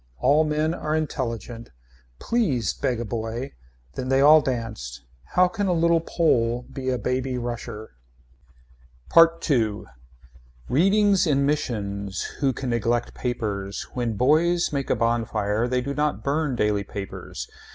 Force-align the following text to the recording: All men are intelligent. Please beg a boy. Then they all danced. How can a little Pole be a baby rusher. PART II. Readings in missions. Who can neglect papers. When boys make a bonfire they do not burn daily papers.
All 0.17 0.43
men 0.43 0.73
are 0.73 0.95
intelligent. 0.95 1.69
Please 2.17 2.73
beg 2.73 2.99
a 2.99 3.05
boy. 3.05 3.51
Then 3.93 4.09
they 4.09 4.19
all 4.19 4.41
danced. 4.41 5.03
How 5.35 5.47
can 5.47 5.67
a 5.67 5.73
little 5.73 5.99
Pole 6.01 6.63
be 6.73 6.89
a 6.89 6.97
baby 6.97 7.37
rusher. 7.37 7.91
PART 9.09 9.47
II. 9.51 9.83
Readings 10.67 11.27
in 11.27 11.45
missions. 11.45 12.23
Who 12.39 12.51
can 12.51 12.71
neglect 12.71 13.13
papers. 13.13 13.83
When 13.93 14.13
boys 14.13 14.73
make 14.73 14.89
a 14.89 14.95
bonfire 14.95 15.67
they 15.67 15.81
do 15.81 15.93
not 15.93 16.23
burn 16.23 16.55
daily 16.55 16.83
papers. 16.83 17.47